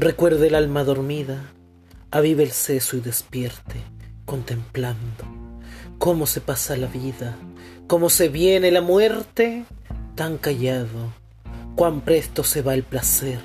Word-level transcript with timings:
Recuerde 0.00 0.46
el 0.46 0.54
alma 0.54 0.84
dormida, 0.84 1.42
avive 2.12 2.44
el 2.44 2.52
seso 2.52 2.96
y 2.96 3.00
despierte, 3.00 3.82
contemplando 4.26 5.24
cómo 5.98 6.26
se 6.26 6.40
pasa 6.40 6.76
la 6.76 6.86
vida, 6.86 7.36
cómo 7.88 8.08
se 8.08 8.28
viene 8.28 8.70
la 8.70 8.80
muerte, 8.80 9.64
tan 10.14 10.38
callado, 10.38 11.12
cuán 11.74 12.02
presto 12.02 12.44
se 12.44 12.62
va 12.62 12.74
el 12.74 12.84
placer, 12.84 13.40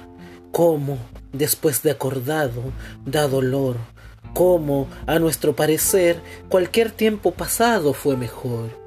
cómo, 0.51 0.99
después 1.31 1.81
de 1.81 1.89
acordado, 1.89 2.61
da 3.03 3.27
dolor, 3.27 3.77
cómo, 4.35 4.87
a 5.07 5.17
nuestro 5.17 5.55
parecer, 5.55 6.21
cualquier 6.49 6.91
tiempo 6.91 7.31
pasado 7.31 7.93
fue 7.93 8.15
mejor 8.15 8.82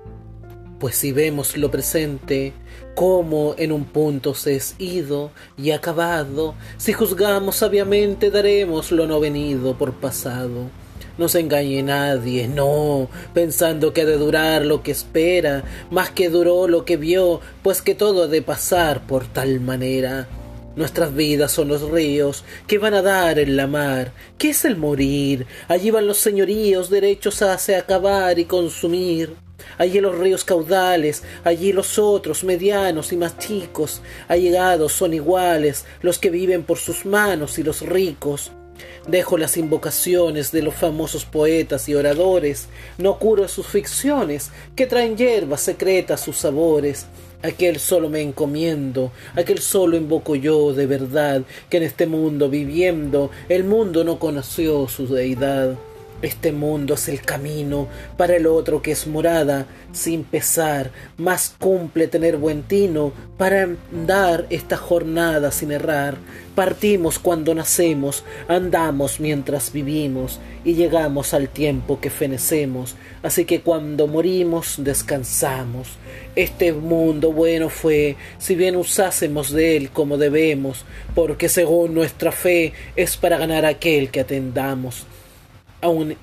pues 0.79 0.97
si 0.97 1.13
vemos 1.13 1.57
lo 1.57 1.71
presente, 1.71 2.53
como 2.95 3.55
en 3.59 3.73
un 3.73 3.85
punto 3.85 4.35
se 4.35 4.57
es 4.57 4.75
ido 4.79 5.31
y 5.57 5.71
acabado, 5.71 6.55
si 6.77 6.93
juzgamos 6.93 7.57
sabiamente 7.57 8.31
daremos 8.31 8.93
lo 8.93 9.07
no 9.07 9.21
venido 9.21 9.77
por 9.77 9.95
pasado. 9.95 10.71
No 11.19 11.29
se 11.29 11.41
engañe 11.41 11.83
nadie, 11.83 12.47
no, 12.47 13.09
pensando 13.33 13.95
que 13.95 14.03
ha 14.03 14.05
de 14.05 14.19
durar 14.19 14.67
lo 14.67 14.83
que 14.83 14.91
espera, 14.91 15.65
más 15.91 16.11
que 16.11 16.29
duró 16.29 16.69
lo 16.69 16.85
que 16.85 16.99
vio, 16.99 17.41
pues 17.63 17.81
que 17.81 17.95
todo 17.95 18.25
ha 18.25 18.27
de 18.27 18.43
pasar 18.43 19.07
por 19.07 19.27
tal 19.27 19.61
manera. 19.61 20.29
Nuestras 20.77 21.15
vidas 21.15 21.53
son 21.53 21.69
los 21.69 21.91
ríos 21.91 22.45
que 22.67 22.77
van 22.77 22.93
a 22.93 23.01
dar 23.01 23.39
en 23.39 23.57
la 23.57 23.67
mar. 23.67 24.13
¿Qué 24.37 24.51
es 24.51 24.67
el 24.67 24.77
morir? 24.77 25.47
Allí 25.69 25.91
van 25.91 26.07
los 26.07 26.19
señoríos 26.19 26.91
derechos 26.91 27.41
a 27.41 27.57
se 27.57 27.77
acabar 27.77 28.39
y 28.39 28.45
consumir 28.45 29.46
allí 29.79 30.01
los 30.01 30.19
ríos 30.19 30.45
caudales, 30.45 31.23
allí 31.45 31.73
los 31.73 31.99
otros, 31.99 32.45
medianos 32.45 33.13
y 33.13 33.17
más 33.17 33.39
chicos, 33.39 34.03
allegados 34.29 34.93
son 34.93 35.15
iguales, 35.15 35.85
los 36.03 36.19
que 36.19 36.31
viven 36.31 36.63
por 36.63 36.79
sus 36.79 37.05
manos 37.07 37.59
y 37.59 37.63
los 37.63 37.83
ricos. 37.83 38.53
Dejo 39.09 39.39
las 39.39 39.57
invocaciones 39.57 40.51
de 40.53 40.63
los 40.63 40.75
famosos 40.75 41.25
poetas 41.25 41.89
y 41.89 41.95
oradores, 41.95 42.69
no 42.99 43.19
curo 43.19 43.47
sus 43.49 43.67
ficciones, 43.67 44.51
que 44.75 44.87
traen 44.87 45.17
hierbas 45.17 45.61
secretas 45.61 46.21
sus 46.21 46.37
sabores. 46.37 47.07
Aquel 47.43 47.79
solo 47.79 48.09
me 48.09 48.23
encomiendo, 48.23 49.13
aquel 49.35 49.61
solo 49.61 49.97
invoco 49.97 50.35
yo 50.35 50.73
de 50.73 50.87
verdad, 50.87 51.43
que 51.71 51.77
en 51.77 51.85
este 51.85 52.07
mundo 52.07 52.49
viviendo, 52.49 53.31
el 53.49 53.65
mundo 53.65 54.03
no 54.03 54.19
conoció 54.19 54.89
su 54.89 55.07
deidad. 55.07 55.77
Este 56.23 56.51
mundo 56.51 56.95
es 56.95 57.09
el 57.09 57.21
camino 57.21 57.89
para 58.17 58.37
el 58.37 58.47
otro 58.47 58.81
que 58.81 58.93
es 58.93 59.07
morada, 59.07 59.67
sin 59.93 60.25
pesar, 60.25 60.91
más 61.19 61.55
cumple 61.59 62.09
tener 62.09 62.39
buen 62.39 62.63
tino 62.63 63.13
para 63.37 63.69
andar 63.93 64.47
esta 64.49 64.79
jornada 64.79 65.51
sin 65.51 65.73
errar. 65.73 66.17
Partimos 66.55 67.19
cuando 67.19 67.55
nacemos, 67.55 68.25
andamos 68.49 69.21
mientras 69.21 69.73
vivimos 69.73 70.41
y 70.65 70.73
llegamos 70.73 71.35
al 71.35 71.51
tiempo 71.51 72.01
que 72.01 72.09
fenecemos, 72.09 72.97
así 73.23 73.45
que 73.45 73.61
cuando 73.61 74.07
morimos 74.07 74.77
descansamos. 74.79 75.99
Este 76.35 76.73
mundo 76.73 77.31
bueno 77.31 77.69
fue, 77.69 78.17
si 78.39 78.55
bien 78.55 78.77
usásemos 78.77 79.51
de 79.51 79.77
él 79.77 79.91
como 79.91 80.17
debemos, 80.17 80.87
porque 81.15 81.51
según 81.51 81.93
nuestra 81.93 82.33
fe 82.33 82.73
es 82.97 83.19
para 83.19 83.37
ganar 83.37 83.67
aquel 83.67 84.11
que 84.11 84.21
atendamos 84.21 85.05
aun 85.87 86.17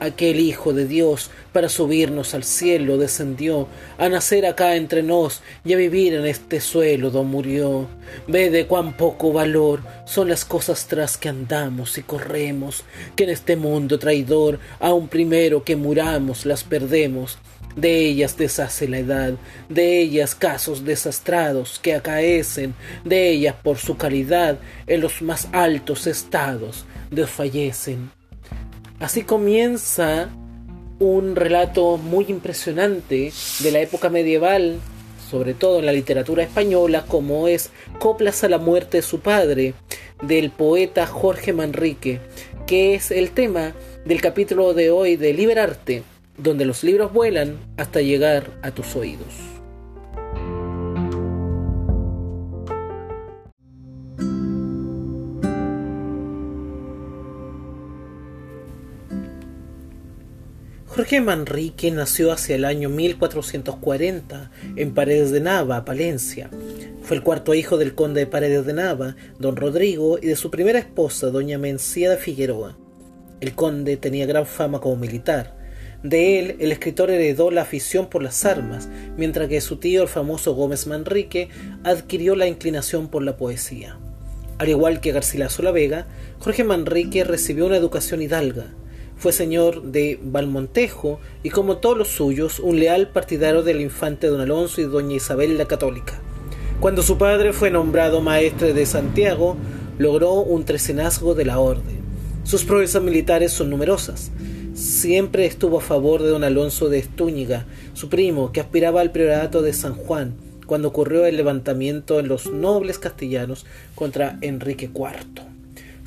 aquel 0.00 0.40
Hijo 0.40 0.72
de 0.72 0.86
Dios 0.86 1.30
para 1.52 1.68
subirnos 1.68 2.34
al 2.34 2.44
cielo 2.44 2.96
descendió, 2.96 3.68
a 3.98 4.08
nacer 4.08 4.46
acá 4.46 4.76
entre 4.76 5.02
nos 5.02 5.42
y 5.64 5.74
a 5.74 5.76
vivir 5.76 6.14
en 6.14 6.26
este 6.26 6.60
suelo 6.60 7.10
donde 7.10 7.32
murió. 7.32 7.86
Ve 8.26 8.50
de 8.50 8.66
cuán 8.66 8.96
poco 8.96 9.32
valor 9.32 9.82
son 10.06 10.28
las 10.28 10.44
cosas 10.44 10.86
tras 10.86 11.16
que 11.16 11.28
andamos 11.28 11.98
y 11.98 12.02
corremos, 12.02 12.84
que 13.14 13.24
en 13.24 13.30
este 13.30 13.56
mundo 13.56 13.98
traidor, 13.98 14.58
aun 14.80 15.08
primero 15.08 15.64
que 15.64 15.76
muramos, 15.76 16.46
las 16.46 16.64
perdemos. 16.64 17.38
De 17.76 18.06
ellas 18.06 18.36
deshace 18.36 18.88
la 18.88 18.98
edad, 18.98 19.34
de 19.68 20.00
ellas 20.00 20.34
casos 20.34 20.84
desastrados 20.84 21.78
que 21.78 21.94
acaecen, 21.94 22.74
de 23.04 23.30
ellas 23.30 23.54
por 23.62 23.78
su 23.78 23.96
calidad 23.96 24.58
en 24.88 25.00
los 25.00 25.22
más 25.22 25.46
altos 25.52 26.06
estados 26.08 26.84
desfallecen. 27.10 28.19
Así 29.00 29.22
comienza 29.22 30.28
un 30.98 31.34
relato 31.34 31.96
muy 31.96 32.26
impresionante 32.28 33.32
de 33.60 33.70
la 33.70 33.80
época 33.80 34.10
medieval, 34.10 34.78
sobre 35.30 35.54
todo 35.54 35.78
en 35.78 35.86
la 35.86 35.92
literatura 35.92 36.42
española, 36.42 37.06
como 37.08 37.48
es 37.48 37.70
Coplas 37.98 38.44
a 38.44 38.50
la 38.50 38.58
muerte 38.58 38.98
de 38.98 39.02
su 39.02 39.20
padre, 39.20 39.72
del 40.20 40.50
poeta 40.50 41.06
Jorge 41.06 41.54
Manrique, 41.54 42.20
que 42.66 42.94
es 42.94 43.10
el 43.10 43.30
tema 43.30 43.72
del 44.04 44.20
capítulo 44.20 44.74
de 44.74 44.90
hoy 44.90 45.16
de 45.16 45.32
Liberarte, 45.32 46.02
donde 46.36 46.66
los 46.66 46.84
libros 46.84 47.10
vuelan 47.10 47.56
hasta 47.78 48.02
llegar 48.02 48.50
a 48.60 48.70
tus 48.70 48.94
oídos. 48.96 49.59
Jorge 61.00 61.22
Manrique 61.22 61.90
nació 61.90 62.30
hacia 62.30 62.56
el 62.56 62.66
año 62.66 62.90
1440 62.90 64.50
en 64.76 64.92
Paredes 64.92 65.30
de 65.30 65.40
Nava, 65.40 65.82
Palencia. 65.86 66.50
Fue 67.02 67.16
el 67.16 67.22
cuarto 67.22 67.54
hijo 67.54 67.78
del 67.78 67.94
conde 67.94 68.20
de 68.20 68.26
Paredes 68.26 68.66
de 68.66 68.74
Nava, 68.74 69.16
don 69.38 69.56
Rodrigo, 69.56 70.18
y 70.20 70.26
de 70.26 70.36
su 70.36 70.50
primera 70.50 70.78
esposa, 70.78 71.30
doña 71.30 71.56
Mencía 71.56 72.10
de 72.10 72.18
Figueroa. 72.18 72.76
El 73.40 73.54
conde 73.54 73.96
tenía 73.96 74.26
gran 74.26 74.44
fama 74.44 74.82
como 74.82 74.96
militar. 74.96 75.56
De 76.02 76.38
él, 76.38 76.56
el 76.60 76.70
escritor 76.70 77.10
heredó 77.10 77.50
la 77.50 77.62
afición 77.62 78.10
por 78.10 78.22
las 78.22 78.44
armas, 78.44 78.90
mientras 79.16 79.48
que 79.48 79.62
su 79.62 79.78
tío, 79.78 80.02
el 80.02 80.08
famoso 80.08 80.54
Gómez 80.54 80.86
Manrique, 80.86 81.48
adquirió 81.82 82.36
la 82.36 82.46
inclinación 82.46 83.08
por 83.08 83.22
la 83.22 83.38
poesía. 83.38 83.98
Al 84.58 84.68
igual 84.68 85.00
que 85.00 85.12
Garcilaso 85.12 85.62
la 85.62 85.70
Vega, 85.70 86.08
Jorge 86.40 86.62
Manrique 86.62 87.24
recibió 87.24 87.64
una 87.64 87.78
educación 87.78 88.20
hidalga 88.20 88.74
fue 89.20 89.32
señor 89.34 89.82
de 89.82 90.18
Valmontejo 90.22 91.20
y 91.42 91.50
como 91.50 91.76
todos 91.76 91.98
los 91.98 92.08
suyos 92.08 92.58
un 92.58 92.80
leal 92.80 93.08
partidario 93.08 93.62
del 93.62 93.82
infante 93.82 94.28
don 94.28 94.40
Alonso 94.40 94.80
y 94.80 94.84
doña 94.84 95.16
Isabel 95.16 95.58
la 95.58 95.66
Católica. 95.66 96.18
Cuando 96.80 97.02
su 97.02 97.18
padre 97.18 97.52
fue 97.52 97.70
nombrado 97.70 98.22
maestre 98.22 98.72
de 98.72 98.86
Santiago, 98.86 99.58
logró 99.98 100.40
un 100.40 100.64
trecenazgo 100.64 101.34
de 101.34 101.44
la 101.44 101.58
orden. 101.58 102.00
Sus 102.44 102.64
proezas 102.64 103.02
militares 103.02 103.52
son 103.52 103.68
numerosas. 103.68 104.30
Siempre 104.72 105.44
estuvo 105.44 105.80
a 105.80 105.82
favor 105.82 106.22
de 106.22 106.30
don 106.30 106.42
Alonso 106.42 106.88
de 106.88 107.00
Estúñiga, 107.00 107.66
su 107.92 108.08
primo, 108.08 108.52
que 108.52 108.60
aspiraba 108.60 109.02
al 109.02 109.12
priorato 109.12 109.60
de 109.60 109.74
San 109.74 109.96
Juan, 109.96 110.32
cuando 110.64 110.88
ocurrió 110.88 111.26
el 111.26 111.36
levantamiento 111.36 112.20
en 112.20 112.28
los 112.28 112.50
nobles 112.50 112.98
castellanos 112.98 113.66
contra 113.94 114.38
Enrique 114.40 114.86
IV. 114.86 115.49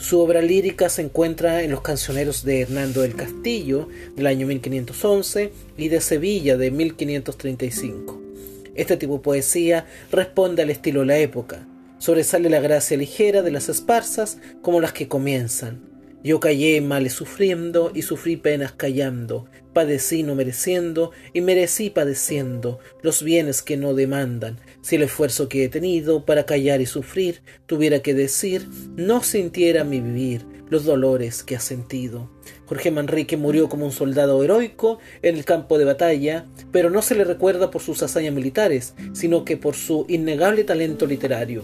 Su 0.03 0.19
obra 0.19 0.41
lírica 0.41 0.89
se 0.89 1.01
encuentra 1.01 1.63
en 1.63 1.71
los 1.71 1.79
cancioneros 1.79 2.43
de 2.43 2.59
Hernando 2.59 3.03
del 3.03 3.15
Castillo 3.15 3.87
del 4.17 4.27
año 4.27 4.45
1511 4.47 5.53
y 5.77 5.87
de 5.87 6.01
Sevilla 6.01 6.57
de 6.57 6.71
1535. 6.71 8.21
Este 8.75 8.97
tipo 8.97 9.13
de 9.13 9.19
poesía 9.21 9.85
responde 10.11 10.61
al 10.61 10.71
estilo 10.71 10.99
de 10.99 11.05
la 11.05 11.17
época. 11.19 11.65
Sobresale 11.99 12.49
la 12.49 12.59
gracia 12.59 12.97
ligera 12.97 13.43
de 13.43 13.51
las 13.51 13.69
esparsas 13.69 14.39
como 14.61 14.81
las 14.81 14.91
que 14.91 15.07
comienzan. 15.07 15.92
Yo 16.23 16.39
callé 16.39 16.79
males 16.79 17.11
sufriendo 17.11 17.91
y 17.93 18.03
sufrí 18.03 18.37
penas 18.37 18.71
callando, 18.71 19.45
padecí 19.73 20.23
no 20.23 20.35
mereciendo 20.35 21.11
y 21.33 21.41
merecí 21.41 21.89
padeciendo 21.89 22.79
los 23.01 23.23
bienes 23.23 23.61
que 23.61 23.75
no 23.75 23.93
demandan. 23.93 24.57
Si 24.81 24.95
el 24.95 25.03
esfuerzo 25.03 25.49
que 25.49 25.65
he 25.65 25.69
tenido 25.69 26.25
para 26.25 26.45
callar 26.45 26.79
y 26.79 26.85
sufrir 26.85 27.41
tuviera 27.65 27.99
que 27.99 28.13
decir, 28.13 28.67
no 28.95 29.21
sintiera 29.21 29.83
mi 29.83 29.99
vivir 29.99 30.45
los 30.69 30.85
dolores 30.85 31.43
que 31.43 31.57
ha 31.57 31.59
sentido. 31.59 32.29
Jorge 32.65 32.89
Manrique 32.89 33.35
murió 33.35 33.67
como 33.67 33.85
un 33.85 33.91
soldado 33.91 34.41
heroico 34.43 34.99
en 35.21 35.35
el 35.35 35.43
campo 35.43 35.77
de 35.77 35.85
batalla, 35.85 36.45
pero 36.71 36.89
no 36.89 37.01
se 37.01 37.15
le 37.15 37.25
recuerda 37.25 37.69
por 37.69 37.81
sus 37.81 38.01
hazañas 38.01 38.33
militares, 38.33 38.95
sino 39.11 39.43
que 39.43 39.57
por 39.57 39.75
su 39.75 40.05
innegable 40.07 40.63
talento 40.63 41.05
literario. 41.05 41.63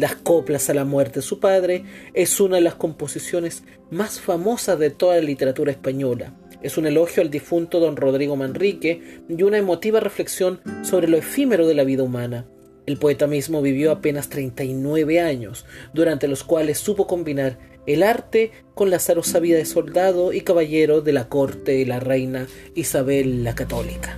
Las 0.00 0.14
coplas 0.14 0.70
a 0.70 0.74
la 0.74 0.86
muerte 0.86 1.16
de 1.16 1.26
su 1.26 1.40
padre 1.40 1.84
es 2.14 2.40
una 2.40 2.56
de 2.56 2.62
las 2.62 2.74
composiciones 2.74 3.64
más 3.90 4.18
famosas 4.18 4.78
de 4.78 4.88
toda 4.88 5.16
la 5.16 5.20
literatura 5.20 5.72
española. 5.72 6.32
Es 6.62 6.78
un 6.78 6.86
elogio 6.86 7.22
al 7.22 7.28
difunto 7.28 7.80
don 7.80 7.96
Rodrigo 7.96 8.34
Manrique 8.34 9.20
y 9.28 9.42
una 9.42 9.58
emotiva 9.58 10.00
reflexión 10.00 10.62
sobre 10.84 11.06
lo 11.06 11.18
efímero 11.18 11.66
de 11.66 11.74
la 11.74 11.84
vida 11.84 12.02
humana. 12.02 12.46
El 12.86 12.96
poeta 12.96 13.26
mismo 13.26 13.60
vivió 13.60 13.92
apenas 13.92 14.30
39 14.30 15.20
años, 15.20 15.66
durante 15.92 16.28
los 16.28 16.44
cuales 16.44 16.78
supo 16.78 17.06
combinar 17.06 17.58
el 17.86 18.02
arte 18.02 18.52
con 18.74 18.88
la 18.88 18.96
azarosa 18.96 19.38
vida 19.38 19.58
de 19.58 19.66
soldado 19.66 20.32
y 20.32 20.40
caballero 20.40 21.02
de 21.02 21.12
la 21.12 21.28
corte 21.28 21.72
de 21.72 21.84
la 21.84 22.00
reina 22.00 22.46
Isabel 22.74 23.44
la 23.44 23.54
Católica. 23.54 24.16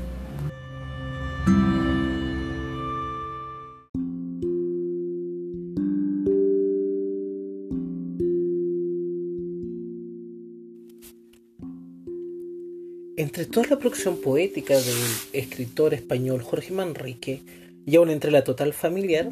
Entre 13.22 13.46
toda 13.46 13.68
la 13.68 13.78
producción 13.78 14.16
poética 14.16 14.74
del 14.74 14.98
escritor 15.32 15.94
español 15.94 16.42
Jorge 16.42 16.72
Manrique, 16.72 17.40
y 17.86 17.94
aún 17.94 18.10
entre 18.10 18.32
la 18.32 18.42
total 18.42 18.72
familiar, 18.72 19.30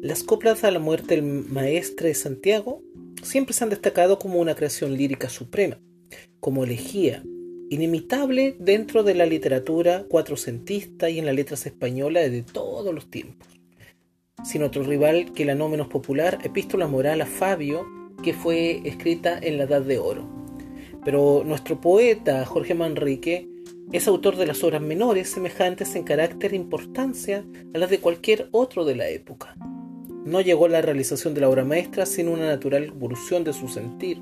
las 0.00 0.22
coplas 0.22 0.62
a 0.62 0.70
la 0.70 0.78
muerte 0.78 1.16
del 1.16 1.24
maestre 1.24 2.10
de 2.10 2.14
Santiago 2.14 2.80
siempre 3.24 3.54
se 3.54 3.64
han 3.64 3.70
destacado 3.70 4.20
como 4.20 4.38
una 4.38 4.54
creación 4.54 4.96
lírica 4.96 5.28
suprema, 5.28 5.80
como 6.38 6.62
elegía, 6.62 7.24
inimitable 7.70 8.54
dentro 8.60 9.02
de 9.02 9.14
la 9.14 9.26
literatura 9.26 10.04
cuatrocentista 10.04 11.10
y 11.10 11.18
en 11.18 11.26
las 11.26 11.34
letras 11.34 11.66
españolas 11.66 12.30
de 12.30 12.44
todos 12.44 12.94
los 12.94 13.10
tiempos. 13.10 13.48
Sin 14.44 14.62
otro 14.62 14.84
rival 14.84 15.32
que 15.32 15.44
la 15.44 15.56
no 15.56 15.68
menos 15.68 15.88
popular 15.88 16.38
Epístola 16.44 16.86
Moral 16.86 17.20
a 17.20 17.26
Fabio, 17.26 17.84
que 18.22 18.32
fue 18.32 18.80
escrita 18.84 19.36
en 19.42 19.58
la 19.58 19.64
Edad 19.64 19.82
de 19.82 19.98
Oro. 19.98 20.37
Pero 21.04 21.42
nuestro 21.44 21.80
poeta 21.80 22.44
Jorge 22.44 22.74
Manrique 22.74 23.48
es 23.92 24.06
autor 24.06 24.36
de 24.36 24.46
las 24.46 24.62
obras 24.64 24.82
menores 24.82 25.30
semejantes 25.30 25.94
en 25.94 26.04
carácter 26.04 26.52
e 26.52 26.56
importancia 26.56 27.44
a 27.74 27.78
las 27.78 27.88
de 27.88 28.00
cualquier 28.00 28.48
otro 28.52 28.84
de 28.84 28.96
la 28.96 29.08
época. 29.08 29.56
No 30.24 30.42
llegó 30.42 30.66
a 30.66 30.68
la 30.68 30.82
realización 30.82 31.32
de 31.32 31.40
la 31.40 31.48
obra 31.48 31.64
maestra 31.64 32.04
sin 32.04 32.28
una 32.28 32.46
natural 32.46 32.84
evolución 32.84 33.44
de 33.44 33.54
su 33.54 33.68
sentir, 33.68 34.20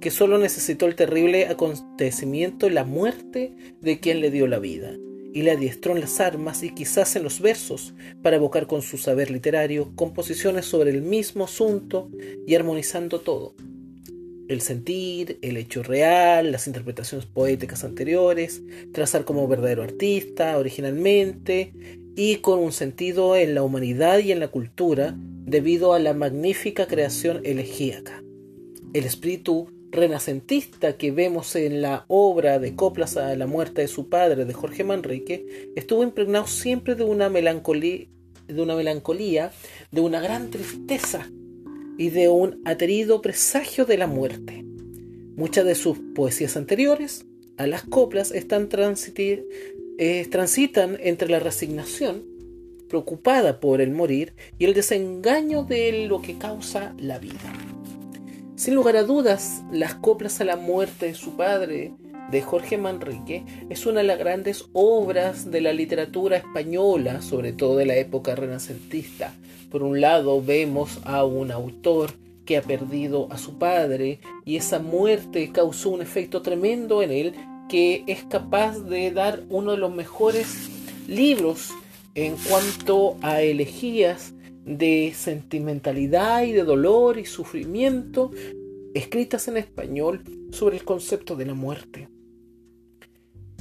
que 0.00 0.10
solo 0.10 0.38
necesitó 0.38 0.86
el 0.86 0.94
terrible 0.94 1.46
acontecimiento, 1.48 2.70
la 2.70 2.84
muerte 2.84 3.54
de 3.82 4.00
quien 4.00 4.20
le 4.20 4.30
dio 4.30 4.46
la 4.46 4.58
vida, 4.58 4.92
y 5.34 5.42
le 5.42 5.50
adiestró 5.50 5.94
en 5.94 6.00
las 6.00 6.20
armas 6.20 6.62
y 6.62 6.70
quizás 6.70 7.16
en 7.16 7.22
los 7.22 7.40
versos 7.40 7.94
para 8.22 8.36
evocar 8.36 8.66
con 8.66 8.80
su 8.80 8.96
saber 8.96 9.30
literario 9.30 9.92
composiciones 9.94 10.64
sobre 10.64 10.90
el 10.90 11.02
mismo 11.02 11.44
asunto 11.44 12.08
y 12.46 12.54
armonizando 12.54 13.20
todo. 13.20 13.54
El 14.50 14.62
sentir, 14.62 15.38
el 15.42 15.56
hecho 15.56 15.84
real, 15.84 16.50
las 16.50 16.66
interpretaciones 16.66 17.24
poéticas 17.24 17.84
anteriores, 17.84 18.60
trazar 18.92 19.24
como 19.24 19.46
verdadero 19.46 19.84
artista 19.84 20.58
originalmente 20.58 21.72
y 22.16 22.38
con 22.38 22.58
un 22.58 22.72
sentido 22.72 23.36
en 23.36 23.54
la 23.54 23.62
humanidad 23.62 24.18
y 24.18 24.32
en 24.32 24.40
la 24.40 24.48
cultura 24.48 25.14
debido 25.16 25.92
a 25.92 26.00
la 26.00 26.14
magnífica 26.14 26.88
creación 26.88 27.42
elegíaca. 27.44 28.24
El 28.92 29.04
espíritu 29.04 29.68
renacentista 29.92 30.96
que 30.96 31.12
vemos 31.12 31.54
en 31.54 31.80
la 31.80 32.04
obra 32.08 32.58
de 32.58 32.74
Coplas 32.74 33.16
a 33.16 33.36
la 33.36 33.46
muerte 33.46 33.82
de 33.82 33.88
su 33.88 34.08
padre 34.08 34.46
de 34.46 34.52
Jorge 34.52 34.82
Manrique 34.82 35.70
estuvo 35.76 36.02
impregnado 36.02 36.48
siempre 36.48 36.96
de 36.96 37.04
una 37.04 37.28
melancolía, 37.28 38.08
de 38.48 38.60
una 38.60 38.74
melancolía, 38.74 39.52
de 39.92 40.00
una 40.00 40.20
gran 40.20 40.50
tristeza 40.50 41.30
y 42.00 42.08
de 42.08 42.30
un 42.30 42.62
aterido 42.64 43.20
presagio 43.20 43.84
de 43.84 43.98
la 43.98 44.06
muerte. 44.06 44.64
Muchas 45.36 45.66
de 45.66 45.74
sus 45.74 45.98
poesías 46.14 46.56
anteriores 46.56 47.26
a 47.58 47.66
las 47.66 47.82
coplas 47.82 48.30
están 48.30 48.70
eh, 49.98 50.26
transitan 50.30 50.96
entre 50.98 51.28
la 51.28 51.40
resignación, 51.40 52.24
preocupada 52.88 53.60
por 53.60 53.82
el 53.82 53.90
morir, 53.90 54.32
y 54.58 54.64
el 54.64 54.72
desengaño 54.72 55.64
de 55.64 56.06
lo 56.06 56.22
que 56.22 56.38
causa 56.38 56.94
la 56.98 57.18
vida. 57.18 57.52
Sin 58.56 58.76
lugar 58.76 58.96
a 58.96 59.02
dudas, 59.02 59.60
las 59.70 59.94
coplas 59.96 60.40
a 60.40 60.46
la 60.46 60.56
muerte 60.56 61.04
de 61.04 61.14
su 61.14 61.36
padre, 61.36 61.92
de 62.30 62.42
Jorge 62.42 62.78
Manrique, 62.78 63.44
es 63.68 63.86
una 63.86 64.00
de 64.00 64.06
las 64.06 64.18
grandes 64.18 64.66
obras 64.72 65.50
de 65.50 65.60
la 65.60 65.72
literatura 65.72 66.36
española, 66.36 67.22
sobre 67.22 67.52
todo 67.52 67.76
de 67.76 67.86
la 67.86 67.96
época 67.96 68.34
renacentista. 68.34 69.34
Por 69.70 69.82
un 69.82 70.00
lado, 70.00 70.42
vemos 70.42 71.00
a 71.04 71.24
un 71.24 71.50
autor 71.50 72.12
que 72.44 72.56
ha 72.56 72.62
perdido 72.62 73.28
a 73.30 73.38
su 73.38 73.58
padre 73.58 74.20
y 74.44 74.56
esa 74.56 74.78
muerte 74.78 75.50
causó 75.52 75.90
un 75.90 76.02
efecto 76.02 76.42
tremendo 76.42 77.02
en 77.02 77.12
él 77.12 77.34
que 77.68 78.02
es 78.08 78.24
capaz 78.24 78.80
de 78.80 79.12
dar 79.12 79.44
uno 79.48 79.72
de 79.72 79.76
los 79.76 79.94
mejores 79.94 80.68
libros 81.06 81.70
en 82.16 82.34
cuanto 82.48 83.16
a 83.22 83.42
elegías 83.42 84.34
de 84.64 85.12
sentimentalidad 85.14 86.42
y 86.42 86.52
de 86.52 86.64
dolor 86.64 87.18
y 87.18 87.26
sufrimiento 87.26 88.32
escritas 88.94 89.46
en 89.48 89.56
español 89.56 90.22
sobre 90.50 90.76
el 90.76 90.84
concepto 90.84 91.36
de 91.36 91.46
la 91.46 91.54
muerte. 91.54 92.08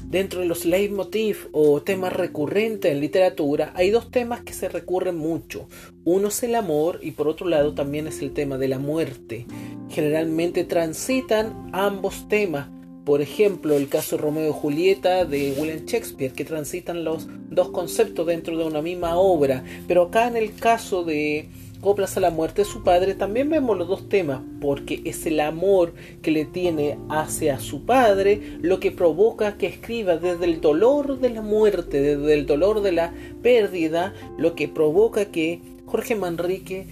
Dentro 0.10 0.42
de 0.42 0.48
los 0.48 0.66
leitmotiv 0.66 1.50
o 1.52 1.84
temas 1.84 2.14
recurrentes 2.14 2.92
en 2.92 3.00
literatura 3.00 3.72
hay 3.76 3.92
dos 3.92 4.10
temas 4.10 4.42
que 4.42 4.54
se 4.54 4.68
recurren 4.68 5.16
mucho. 5.16 5.68
Uno 6.04 6.30
es 6.30 6.42
el 6.42 6.56
amor 6.56 7.00
y 7.04 7.12
por 7.12 7.28
otro 7.28 7.48
lado 7.48 7.76
también 7.76 8.08
es 8.08 8.24
el 8.24 8.32
tema 8.32 8.58
de 8.58 8.70
la 8.70 8.80
muerte. 8.80 9.46
Generalmente 9.90 10.64
transitan 10.64 11.70
ambos 11.74 12.28
temas 12.28 12.70
por 13.10 13.24
ejemplo, 13.24 13.76
el 13.76 13.90
caso 13.90 14.20
Romeo 14.20 14.50
y 14.50 14.54
Julieta 14.54 15.26
de 15.26 15.56
William 15.58 15.84
Shakespeare, 15.84 16.32
que 16.32 16.46
transitan 16.46 17.04
los 17.04 17.28
dos 17.50 17.70
conceptos 17.70 18.28
dentro 18.28 18.56
de 18.56 18.66
una 18.66 18.84
misma 18.84 19.16
obra. 19.16 19.64
Pero 19.88 20.04
acá 20.04 20.28
en 20.28 20.38
el 20.38 20.54
caso 20.54 21.04
de 21.04 21.50
Coplas 21.82 22.18
a 22.18 22.20
la 22.20 22.30
muerte 22.30 22.64
de 22.64 22.68
su 22.68 22.84
padre, 22.84 23.16
también 23.16 23.50
vemos 23.50 23.78
los 23.78 23.88
dos 23.88 24.10
temas, 24.10 24.42
porque 24.60 25.02
es 25.06 25.26
el 25.26 25.40
amor 25.40 25.94
que 26.22 26.32
le 26.32 26.44
tiene 26.44 26.98
hacia 27.10 27.58
su 27.60 27.86
padre 27.86 28.58
lo 28.62 28.82
que 28.82 28.92
provoca 28.92 29.58
que 29.58 29.68
escriba 29.68 30.18
desde 30.18 30.44
el 30.44 30.60
dolor 30.60 31.20
de 31.20 31.30
la 31.30 31.42
muerte, 31.42 32.02
desde 32.02 32.34
el 32.34 32.46
dolor 32.46 32.82
de 32.82 32.92
la 32.92 33.14
pérdida, 33.42 34.14
lo 34.38 34.56
que 34.56 34.68
provoca 34.68 35.26
que 35.26 35.62
Jorge 35.86 36.16
Manrique 36.16 36.86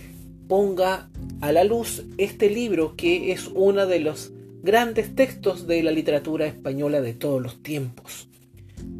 ponga 0.47 1.09
a 1.41 1.51
la 1.51 1.65
luz 1.65 2.03
este 2.17 2.49
libro 2.49 2.95
que 2.95 3.33
es 3.33 3.47
uno 3.53 3.87
de 3.87 3.99
los 3.99 4.31
grandes 4.63 5.15
textos 5.15 5.67
de 5.67 5.83
la 5.83 5.91
literatura 5.91 6.47
española 6.47 7.01
de 7.01 7.13
todos 7.13 7.41
los 7.41 7.61
tiempos. 7.61 8.29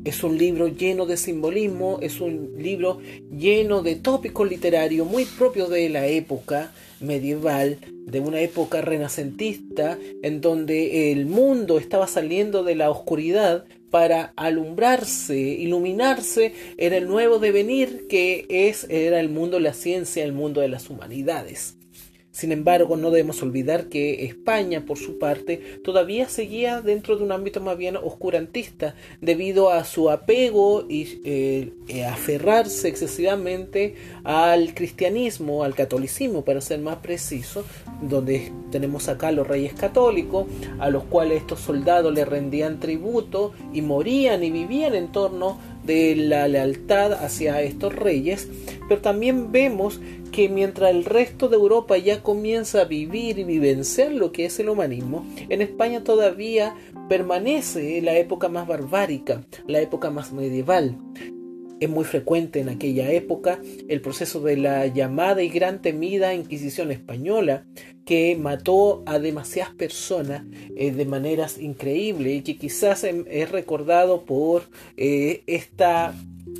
Es 0.06 0.24
un 0.24 0.38
libro 0.38 0.68
lleno 0.68 1.06
de 1.06 1.18
simbolismo, 1.18 2.00
es 2.01 2.21
un 2.21 2.53
libro 2.57 3.00
lleno 3.29 3.81
de 3.81 3.95
tópicos 3.95 4.50
literarios 4.50 5.06
muy 5.06 5.25
propios 5.25 5.69
de 5.69 5.89
la 5.89 6.07
época 6.07 6.71
medieval, 7.01 7.77
de 8.06 8.19
una 8.19 8.39
época 8.39 8.81
renacentista, 8.81 9.97
en 10.24 10.41
donde 10.41 11.12
el 11.12 11.25
mundo 11.25 11.77
estaba 11.77 12.07
saliendo 12.07 12.63
de 12.63 12.75
la 12.75 12.89
oscuridad 12.89 13.65
para 13.89 14.33
alumbrarse, 14.35 15.38
iluminarse 15.38 16.53
en 16.77 16.94
el 16.94 17.07
nuevo 17.07 17.39
devenir 17.39 18.07
que 18.07 18.45
es, 18.50 18.85
era 18.89 19.19
el 19.19 19.30
mundo 19.30 19.57
de 19.57 19.63
la 19.63 19.73
ciencia, 19.73 20.23
el 20.23 20.33
mundo 20.33 20.61
de 20.61 20.69
las 20.69 20.90
humanidades. 20.90 21.77
Sin 22.37 22.51
embargo, 22.51 22.97
no 22.97 23.09
debemos 23.09 23.41
olvidar 23.41 23.89
que 23.89 24.25
España, 24.25 24.85
por 24.85 24.99
su 24.99 25.17
parte, 25.17 25.79
todavía 25.83 26.29
seguía 26.29 26.81
dentro 26.81 27.17
de 27.17 27.23
un 27.23 27.31
ámbito 27.31 27.61
más 27.61 27.75
bien 27.79 27.97
oscurantista, 27.97 28.94
debido 29.21 29.71
a 29.71 29.83
su 29.85 30.11
apego 30.11 30.85
y 30.87 31.19
eh, 31.25 31.73
eh, 31.87 32.06
aferrarse 32.06 32.89
excesivamente 32.89 33.95
al 34.23 34.75
cristianismo, 34.75 35.63
al 35.63 35.73
catolicismo, 35.73 36.45
para 36.45 36.61
ser 36.61 36.79
más 36.79 36.97
preciso, 36.97 37.65
donde 38.03 38.51
tenemos 38.69 39.07
acá 39.07 39.31
los 39.31 39.47
reyes 39.47 39.73
católicos, 39.73 40.45
a 40.77 40.91
los 40.91 41.06
cuales 41.06 41.41
estos 41.41 41.61
soldados 41.61 42.13
le 42.13 42.23
rendían 42.23 42.79
tributo 42.79 43.53
y 43.73 43.81
morían 43.81 44.44
y 44.44 44.51
vivían 44.51 44.94
en 44.94 45.11
torno 45.11 45.57
de 45.87 46.15
la 46.15 46.47
lealtad 46.47 47.13
hacia 47.13 47.61
estos 47.63 47.95
reyes, 47.95 48.47
pero 48.87 49.01
también 49.01 49.51
vemos 49.51 49.99
que 50.31 50.49
mientras 50.49 50.91
el 50.91 51.06
resto 51.06 51.47
de 51.47 51.56
Europa 51.56 51.97
ya 51.97 52.21
comienza 52.21 52.81
a 52.81 52.85
vivir 52.85 53.39
y 53.39 53.44
vivenciar 53.44 54.11
lo 54.11 54.31
que 54.31 54.45
es 54.45 54.59
el 54.59 54.69
humanismo, 54.69 55.25
en 55.49 55.63
España 55.63 56.03
todavía 56.03 56.75
permanece 57.09 58.01
la 58.01 58.15
época 58.17 58.49
más 58.49 58.67
barbárica, 58.67 59.41
la 59.65 59.79
época 59.81 60.11
más 60.11 60.31
medieval. 60.33 60.97
Es 61.80 61.90
muy 61.90 62.06
frecuente 62.06 62.60
en 62.60 62.69
aquella 62.69 63.12
época 63.12 63.60
el 63.88 64.02
proceso 64.02 64.42
de 64.42 64.57
la 64.57 64.88
llamada 64.88 65.44
y 65.44 65.50
gran 65.50 65.80
temida 65.80 66.34
Inquisición 66.34 66.92
española, 66.92 67.66
que 68.04 68.36
mató 68.36 69.04
a 69.06 69.19
demasiadas 69.19 69.76
personas 69.76 70.44
eh, 70.76 70.92
de 70.92 71.06
maneras 71.06 71.60
increíbles 71.60 72.38
y 72.38 72.42
que 72.42 72.57
quizás 72.57 73.04
em, 73.04 73.26
es 73.30 73.52
recordado 73.52 74.26
por 74.26 74.64
eh, 74.96 75.44
esta 75.46 76.16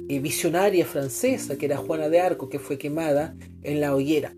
eh, 0.08 0.20
visionaria 0.20 0.86
francesa 0.86 1.58
que 1.58 1.66
era 1.66 1.78
Juana 1.78 2.10
de 2.10 2.20
Arco, 2.20 2.48
que 2.50 2.60
fue 2.60 2.78
quemada 2.78 3.36
en 3.64 3.82
la 3.82 3.96
hoguera. 3.96 4.36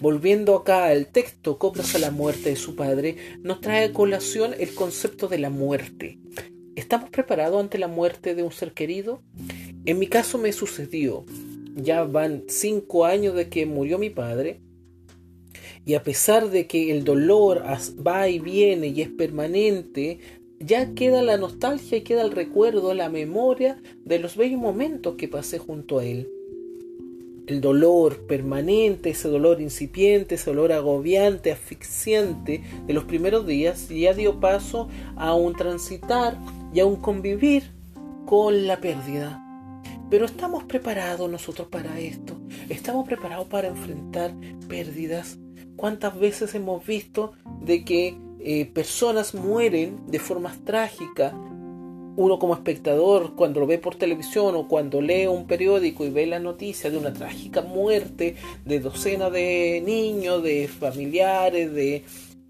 Volviendo 0.00 0.56
acá 0.56 0.86
al 0.86 1.06
texto, 1.06 1.56
Coplas 1.56 1.94
a 1.94 2.00
la 2.00 2.10
muerte 2.10 2.50
de 2.50 2.56
su 2.56 2.74
padre, 2.74 3.16
nos 3.42 3.60
trae 3.60 3.84
a 3.84 3.92
colación 3.92 4.54
el 4.58 4.74
concepto 4.74 5.28
de 5.28 5.38
la 5.38 5.50
muerte. 5.50 6.18
¿Estamos 6.74 7.10
preparados 7.10 7.62
ante 7.62 7.78
la 7.78 7.86
muerte 7.86 8.34
de 8.34 8.42
un 8.42 8.50
ser 8.50 8.72
querido? 8.72 9.22
En 9.86 9.98
mi 9.98 10.06
caso 10.06 10.38
me 10.38 10.52
sucedió. 10.52 11.24
Ya 11.76 12.04
van 12.04 12.44
cinco 12.48 13.04
años 13.04 13.34
de 13.34 13.48
que 13.48 13.66
murió 13.66 13.98
mi 13.98 14.08
padre. 14.08 14.60
Y 15.84 15.94
a 15.94 16.02
pesar 16.02 16.50
de 16.50 16.66
que 16.66 16.90
el 16.90 17.04
dolor 17.04 17.62
va 18.06 18.28
y 18.28 18.38
viene 18.38 18.88
y 18.88 19.02
es 19.02 19.10
permanente, 19.10 20.18
ya 20.58 20.94
queda 20.94 21.20
la 21.22 21.36
nostalgia 21.36 21.98
y 21.98 22.02
queda 22.02 22.22
el 22.22 22.30
recuerdo, 22.30 22.94
la 22.94 23.10
memoria 23.10 23.82
de 24.04 24.18
los 24.18 24.36
bellos 24.36 24.58
momentos 24.58 25.16
que 25.16 25.28
pasé 25.28 25.58
junto 25.58 25.98
a 25.98 26.04
él. 26.06 26.30
El 27.46 27.60
dolor 27.60 28.26
permanente, 28.26 29.10
ese 29.10 29.28
dolor 29.28 29.60
incipiente, 29.60 30.36
ese 30.36 30.50
dolor 30.50 30.72
agobiante, 30.72 31.52
asfixiante 31.52 32.62
de 32.86 32.94
los 32.94 33.04
primeros 33.04 33.46
días, 33.46 33.90
ya 33.90 34.14
dio 34.14 34.40
paso 34.40 34.88
a 35.16 35.34
un 35.34 35.54
transitar 35.54 36.38
y 36.72 36.80
aún 36.80 36.96
convivir 36.96 37.64
con 38.24 38.66
la 38.66 38.80
pérdida. 38.80 39.43
Pero 40.14 40.26
estamos 40.26 40.62
preparados 40.62 41.28
nosotros 41.28 41.66
para 41.66 41.98
esto. 41.98 42.36
Estamos 42.68 43.04
preparados 43.04 43.48
para 43.48 43.66
enfrentar 43.66 44.32
pérdidas. 44.68 45.40
¿Cuántas 45.74 46.16
veces 46.16 46.54
hemos 46.54 46.86
visto 46.86 47.32
de 47.62 47.84
que 47.84 48.16
eh, 48.38 48.66
personas 48.66 49.34
mueren 49.34 50.06
de 50.06 50.20
formas 50.20 50.64
trágicas? 50.64 51.34
Uno 52.14 52.38
como 52.38 52.54
espectador, 52.54 53.34
cuando 53.34 53.58
lo 53.58 53.66
ve 53.66 53.78
por 53.78 53.96
televisión 53.96 54.54
o 54.54 54.68
cuando 54.68 55.02
lee 55.02 55.26
un 55.26 55.48
periódico 55.48 56.04
y 56.04 56.10
ve 56.10 56.26
la 56.26 56.38
noticia 56.38 56.92
de 56.92 56.96
una 56.96 57.12
trágica 57.12 57.62
muerte 57.62 58.36
de 58.64 58.78
docenas 58.78 59.32
de 59.32 59.82
niños, 59.84 60.44
de 60.44 60.68
familiares, 60.68 61.74
de 61.74 62.04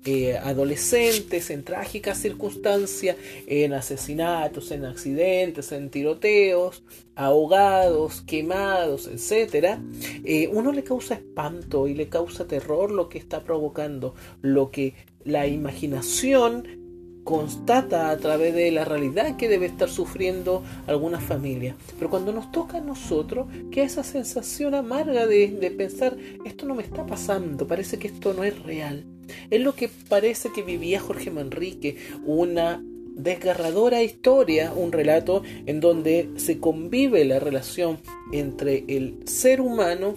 eh, 0.04 0.36
adolescentes 0.36 1.50
en 1.50 1.64
trágicas 1.64 2.18
circunstancias, 2.18 3.16
en 3.46 3.72
asesinatos, 3.72 4.70
en 4.70 4.84
accidentes, 4.84 5.72
en 5.72 5.90
tiroteos, 5.90 6.82
ahogados, 7.14 8.20
quemados, 8.22 9.06
etc., 9.06 9.78
eh, 10.24 10.48
uno 10.52 10.72
le 10.72 10.84
causa 10.84 11.14
espanto 11.14 11.88
y 11.88 11.94
le 11.94 12.08
causa 12.08 12.46
terror 12.46 12.90
lo 12.90 13.08
que 13.08 13.18
está 13.18 13.44
provocando, 13.44 14.14
lo 14.42 14.70
que 14.70 14.94
la 15.24 15.46
imaginación 15.46 16.83
constata 17.24 18.10
a 18.10 18.16
través 18.18 18.54
de 18.54 18.70
la 18.70 18.84
realidad 18.84 19.36
que 19.36 19.48
debe 19.48 19.66
estar 19.66 19.88
sufriendo 19.88 20.62
alguna 20.86 21.18
familia. 21.18 21.74
Pero 21.98 22.10
cuando 22.10 22.32
nos 22.32 22.52
toca 22.52 22.78
a 22.78 22.82
nosotros, 22.82 23.46
que 23.70 23.82
esa 23.82 24.04
sensación 24.04 24.74
amarga 24.74 25.26
de, 25.26 25.48
de 25.48 25.70
pensar, 25.70 26.16
esto 26.44 26.66
no 26.66 26.74
me 26.74 26.82
está 26.82 27.06
pasando, 27.06 27.66
parece 27.66 27.98
que 27.98 28.08
esto 28.08 28.34
no 28.34 28.44
es 28.44 28.62
real. 28.62 29.04
Es 29.50 29.62
lo 29.62 29.74
que 29.74 29.88
parece 30.08 30.52
que 30.52 30.62
vivía 30.62 31.00
Jorge 31.00 31.30
Manrique, 31.30 31.96
una 32.26 32.84
desgarradora 33.14 34.02
historia, 34.02 34.72
un 34.74 34.92
relato 34.92 35.42
en 35.66 35.80
donde 35.80 36.30
se 36.36 36.58
convive 36.58 37.24
la 37.24 37.38
relación 37.38 37.98
entre 38.32 38.84
el 38.88 39.20
ser 39.24 39.60
humano 39.60 40.14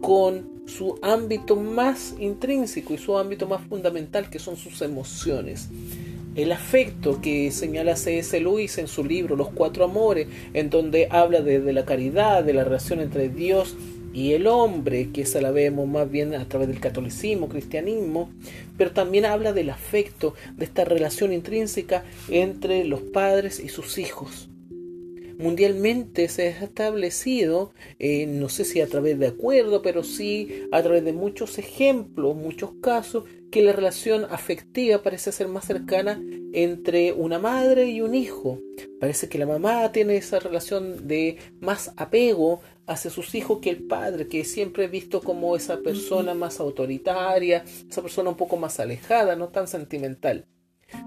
con 0.00 0.54
su 0.66 0.98
ámbito 1.02 1.56
más 1.56 2.14
intrínseco 2.18 2.94
y 2.94 2.98
su 2.98 3.16
ámbito 3.18 3.46
más 3.46 3.66
fundamental, 3.66 4.30
que 4.30 4.38
son 4.38 4.56
sus 4.56 4.82
emociones. 4.82 5.68
El 6.34 6.50
afecto 6.50 7.20
que 7.20 7.52
señala 7.52 7.94
C.S. 7.94 8.40
Lewis 8.40 8.78
en 8.78 8.88
su 8.88 9.04
libro 9.04 9.36
Los 9.36 9.50
Cuatro 9.50 9.84
Amores, 9.84 10.26
en 10.52 10.68
donde 10.68 11.06
habla 11.10 11.42
de, 11.42 11.60
de 11.60 11.72
la 11.72 11.84
caridad, 11.84 12.42
de 12.42 12.52
la 12.52 12.64
relación 12.64 13.00
entre 13.00 13.28
Dios 13.28 13.76
y 14.12 14.32
el 14.32 14.48
hombre, 14.48 15.10
que 15.12 15.22
esa 15.22 15.40
la 15.40 15.52
vemos 15.52 15.86
más 15.86 16.10
bien 16.10 16.34
a 16.34 16.48
través 16.48 16.68
del 16.68 16.80
catolicismo, 16.80 17.48
cristianismo, 17.48 18.30
pero 18.76 18.90
también 18.90 19.26
habla 19.26 19.52
del 19.52 19.70
afecto, 19.70 20.34
de 20.56 20.64
esta 20.64 20.84
relación 20.84 21.32
intrínseca 21.32 22.04
entre 22.28 22.84
los 22.84 23.00
padres 23.00 23.60
y 23.60 23.68
sus 23.68 23.98
hijos. 23.98 24.48
Mundialmente 25.38 26.28
se 26.28 26.48
ha 26.48 26.64
establecido, 26.64 27.72
eh, 27.98 28.26
no 28.26 28.48
sé 28.48 28.64
si 28.64 28.80
a 28.80 28.86
través 28.86 29.18
de 29.18 29.26
acuerdo, 29.26 29.82
pero 29.82 30.02
sí 30.02 30.66
a 30.72 30.82
través 30.82 31.04
de 31.04 31.12
muchos 31.12 31.58
ejemplos, 31.58 32.36
muchos 32.36 32.72
casos, 32.80 33.24
que 33.50 33.62
la 33.62 33.72
relación 33.72 34.26
afectiva 34.30 35.02
parece 35.02 35.30
ser 35.30 35.46
más 35.46 35.64
cercana 35.64 36.20
entre 36.52 37.12
una 37.12 37.38
madre 37.38 37.86
y 37.86 38.00
un 38.00 38.14
hijo. 38.14 38.60
Parece 38.98 39.28
que 39.28 39.38
la 39.38 39.46
mamá 39.46 39.92
tiene 39.92 40.16
esa 40.16 40.40
relación 40.40 41.06
de 41.06 41.38
más 41.60 41.92
apego 41.96 42.62
hacia 42.86 43.10
sus 43.10 43.34
hijos 43.34 43.60
que 43.60 43.70
el 43.70 43.84
padre, 43.84 44.26
que 44.26 44.44
siempre 44.44 44.86
es 44.86 44.90
visto 44.90 45.20
como 45.20 45.56
esa 45.56 45.78
persona 45.78 46.34
más 46.34 46.60
autoritaria, 46.60 47.64
esa 47.88 48.02
persona 48.02 48.30
un 48.30 48.36
poco 48.36 48.56
más 48.56 48.80
alejada, 48.80 49.36
no 49.36 49.48
tan 49.48 49.68
sentimental. 49.68 50.46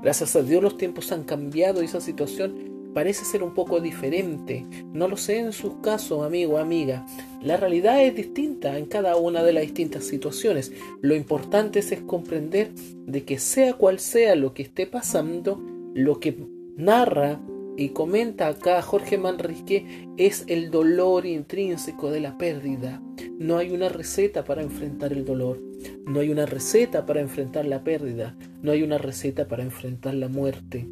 Gracias 0.01 0.36
a 0.36 0.41
Dios 0.41 0.63
los 0.63 0.77
tiempos 0.77 1.12
han 1.12 1.24
cambiado 1.24 1.81
y 1.81 1.86
esa 1.86 2.01
situación 2.01 2.76
parece 2.94 3.25
ser 3.25 3.44
un 3.44 3.53
poco 3.53 3.79
diferente. 3.79 4.65
No 4.94 5.08
lo 5.08 5.17
sé 5.17 5.39
en 5.39 5.53
sus 5.53 5.75
casos, 5.84 6.25
amigo, 6.25 6.58
amiga. 6.58 7.06
La 7.41 7.58
realidad 7.58 8.03
es 8.03 8.15
distinta 8.15 8.77
en 8.77 8.86
cada 8.86 9.15
una 9.15 9.44
de 9.44 9.53
las 9.53 9.63
distintas 9.63 10.06
situaciones. 10.06 10.72
Lo 11.01 11.15
importante 11.15 11.79
es, 11.79 11.91
es 11.91 12.01
comprender 12.01 12.72
de 13.06 13.24
que 13.24 13.39
sea 13.39 13.74
cual 13.74 14.00
sea 14.00 14.36
lo 14.36 14.53
que 14.53 14.63
esté 14.63 14.88
pasando, 14.88 15.62
lo 15.94 16.20
que 16.20 16.38
narra 16.75 17.39
y 17.77 17.89
comenta 17.89 18.48
acá 18.48 18.82
Jorge 18.82 19.20
Manrique 19.20 20.10
es 20.17 20.44
el 20.48 20.72
dolor 20.72 21.27
intrínseco 21.27 22.10
de 22.10 22.20
la 22.20 22.38
pérdida. 22.38 23.01
No 23.38 23.58
hay 23.58 23.70
una 23.70 23.88
receta 23.88 24.44
para 24.44 24.63
enfrentar 24.63 25.13
el 25.13 25.24
dolor, 25.24 25.62
no 26.08 26.20
hay 26.20 26.29
una 26.29 26.48
receta 26.48 27.06
para 27.06 27.22
enfrentar 27.22 27.65
la 27.65 27.84
pérdida, 27.84 28.36
no 28.63 28.72
hay 28.72 28.82
una 28.82 28.98
receta 28.98 29.48
para 29.48 29.63
enfrentar 29.63 30.15
la 30.15 30.27
muerte. 30.27 30.88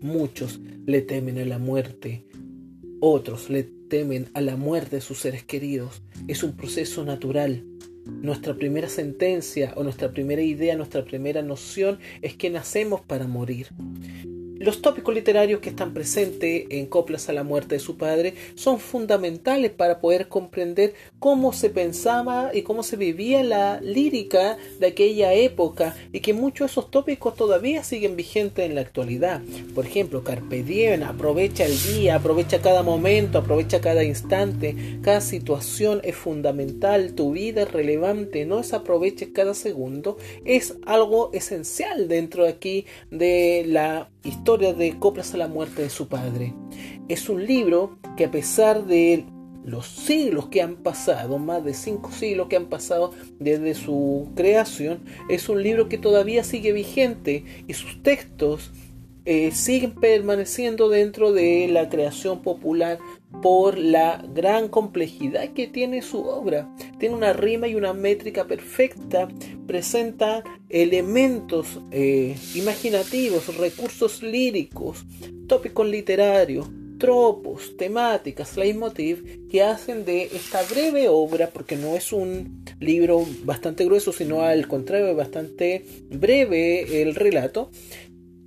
Muchos 0.00 0.60
le 0.86 1.00
temen 1.00 1.38
a 1.38 1.44
la 1.44 1.58
muerte, 1.58 2.26
otros 3.00 3.50
le 3.50 3.62
temen 3.62 4.28
a 4.34 4.40
la 4.40 4.56
muerte 4.56 4.96
de 4.96 5.02
sus 5.02 5.18
seres 5.18 5.44
queridos. 5.44 6.02
Es 6.28 6.42
un 6.42 6.56
proceso 6.56 7.04
natural. 7.04 7.64
Nuestra 8.04 8.54
primera 8.54 8.88
sentencia 8.88 9.72
o 9.76 9.82
nuestra 9.82 10.12
primera 10.12 10.42
idea, 10.42 10.76
nuestra 10.76 11.04
primera 11.04 11.42
noción 11.42 11.98
es 12.22 12.36
que 12.36 12.50
nacemos 12.50 13.00
para 13.00 13.26
morir. 13.26 13.68
Los 14.58 14.80
tópicos 14.80 15.14
literarios 15.14 15.60
que 15.60 15.68
están 15.68 15.92
presentes 15.92 16.64
en 16.70 16.86
Coplas 16.86 17.28
a 17.28 17.34
la 17.34 17.44
muerte 17.44 17.74
de 17.74 17.78
su 17.78 17.98
padre 17.98 18.32
son 18.54 18.80
fundamentales 18.80 19.70
para 19.70 20.00
poder 20.00 20.28
comprender 20.28 20.94
cómo 21.18 21.52
se 21.52 21.68
pensaba 21.68 22.50
y 22.54 22.62
cómo 22.62 22.82
se 22.82 22.96
vivía 22.96 23.44
la 23.44 23.80
lírica 23.82 24.56
de 24.80 24.86
aquella 24.86 25.34
época 25.34 25.94
y 26.10 26.20
que 26.20 26.32
muchos 26.32 26.68
de 26.68 26.72
esos 26.72 26.90
tópicos 26.90 27.36
todavía 27.36 27.84
siguen 27.84 28.16
vigentes 28.16 28.64
en 28.64 28.76
la 28.76 28.80
actualidad. 28.80 29.42
Por 29.74 29.84
ejemplo, 29.84 30.24
Carpe 30.24 30.62
Diem, 30.62 31.02
aprovecha 31.02 31.66
el 31.66 31.78
día, 31.82 32.14
aprovecha 32.14 32.62
cada 32.62 32.82
momento, 32.82 33.38
aprovecha 33.38 33.82
cada 33.82 34.04
instante, 34.04 34.74
cada 35.02 35.20
situación 35.20 36.00
es 36.02 36.16
fundamental, 36.16 37.12
tu 37.14 37.32
vida 37.32 37.62
es 37.62 37.72
relevante, 37.72 38.46
no 38.46 38.60
es 38.60 38.72
aproveche 38.72 39.32
cada 39.34 39.52
segundo, 39.52 40.16
es 40.46 40.76
algo 40.86 41.30
esencial 41.34 42.08
dentro 42.08 42.44
de 42.44 42.50
aquí 42.50 42.86
de 43.10 43.64
la 43.66 44.08
Historia 44.26 44.74
de 44.74 44.98
Coplas 44.98 45.34
a 45.34 45.36
la 45.36 45.46
muerte 45.46 45.82
de 45.82 45.90
su 45.90 46.08
padre. 46.08 46.52
Es 47.08 47.28
un 47.28 47.46
libro 47.46 47.98
que 48.16 48.24
a 48.24 48.30
pesar 48.30 48.84
de 48.84 49.24
los 49.64 49.86
siglos 49.86 50.46
que 50.46 50.62
han 50.62 50.76
pasado, 50.76 51.38
más 51.38 51.64
de 51.64 51.74
cinco 51.74 52.10
siglos 52.10 52.48
que 52.48 52.56
han 52.56 52.66
pasado 52.66 53.12
desde 53.38 53.74
su 53.74 54.28
creación, 54.34 55.00
es 55.28 55.48
un 55.48 55.62
libro 55.62 55.88
que 55.88 55.98
todavía 55.98 56.44
sigue 56.44 56.72
vigente 56.72 57.44
y 57.68 57.74
sus 57.74 58.02
textos 58.02 58.72
eh, 59.26 59.50
siguen 59.52 59.94
permaneciendo 59.94 60.88
dentro 60.88 61.32
de 61.32 61.68
la 61.68 61.88
creación 61.88 62.42
popular 62.42 62.98
por 63.42 63.76
la 63.76 64.24
gran 64.32 64.68
complejidad 64.68 65.52
que 65.52 65.66
tiene 65.66 66.00
su 66.02 66.22
obra. 66.22 66.68
Tiene 66.98 67.14
una 67.14 67.32
rima 67.32 67.68
y 67.68 67.74
una 67.74 67.92
métrica 67.92 68.46
perfecta, 68.46 69.28
presenta 69.66 70.42
elementos 70.68 71.80
eh, 71.90 72.36
imaginativos, 72.54 73.56
recursos 73.56 74.22
líricos, 74.22 75.04
tópicos 75.48 75.86
literarios, 75.86 76.68
tropos, 76.98 77.76
temáticas, 77.76 78.56
leitmotiv 78.56 79.48
que 79.48 79.62
hacen 79.62 80.04
de 80.04 80.24
esta 80.24 80.62
breve 80.62 81.08
obra, 81.08 81.48
porque 81.48 81.76
no 81.76 81.94
es 81.94 82.12
un 82.12 82.64
libro 82.80 83.24
bastante 83.44 83.84
grueso, 83.84 84.12
sino 84.12 84.42
al 84.42 84.66
contrario, 84.66 85.14
bastante 85.14 85.84
breve 86.10 87.02
el 87.02 87.14
relato, 87.14 87.70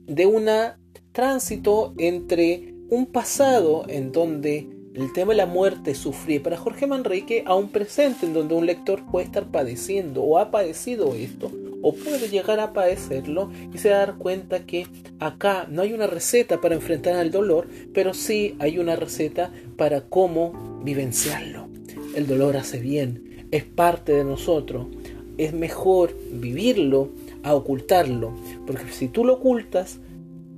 de 0.10 0.26
un 0.26 0.50
tránsito 1.12 1.94
entre 1.98 2.74
un 2.90 3.06
pasado 3.06 3.86
en 3.88 4.12
donde 4.12 4.68
el 4.96 5.14
tema 5.14 5.32
de 5.34 5.38
la 5.38 5.46
muerte 5.46 5.94
sufría 5.94 6.42
para 6.42 6.58
Jorge 6.58 6.88
Manrique 6.88 7.44
a 7.46 7.56
un 7.56 7.70
presente 7.70 8.26
en 8.26 8.34
donde 8.34 8.56
un 8.56 8.66
lector 8.66 9.06
puede 9.10 9.28
estar 9.28 9.46
padeciendo 9.46 10.24
o 10.24 10.40
ha 10.40 10.50
padecido 10.50 11.14
esto 11.14 11.52
o 11.82 11.94
puede 11.94 12.28
llegar 12.28 12.60
a 12.60 12.74
padecerlo 12.74 13.52
y 13.74 13.78
se 13.78 13.90
da 13.90 14.00
dar 14.00 14.18
cuenta 14.18 14.66
que 14.66 14.88
acá 15.20 15.68
no 15.70 15.84
hay 15.84 15.94
una 15.94 16.08
receta 16.08 16.60
para 16.60 16.76
enfrentar 16.76 17.16
al 17.16 17.32
dolor, 17.32 17.68
pero 17.94 18.14
sí 18.14 18.56
hay 18.60 18.80
una 18.80 18.96
receta 18.96 19.52
para 19.78 20.02
cómo 20.02 20.82
vivenciarlo. 20.84 21.70
El 22.16 22.28
dolor 22.28 22.58
hace 22.58 22.80
bien, 22.80 23.48
es 23.52 23.64
parte 23.64 24.14
de 24.14 24.24
nosotros. 24.24 24.88
Es 25.38 25.54
mejor 25.54 26.14
vivirlo 26.34 27.12
a 27.44 27.56
ocultarlo, 27.56 28.34
porque 28.70 28.92
si 28.92 29.08
tú 29.08 29.26
lo 29.26 29.34
ocultas, 29.34 30.00